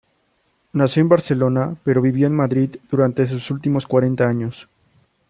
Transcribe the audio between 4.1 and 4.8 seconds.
años.